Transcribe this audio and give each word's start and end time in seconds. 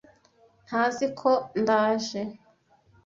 Ntazi 0.67 1.05
ko 1.19 1.31
ndaje. 1.61 2.21